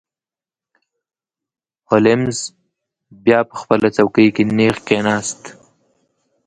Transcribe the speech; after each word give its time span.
هولمز 1.89 2.39
بیا 3.25 3.39
په 3.49 3.55
خپله 3.61 3.87
څوکۍ 3.95 4.27
کې 4.35 4.43
نیغ 4.57 4.75
کښیناست. 4.87 5.41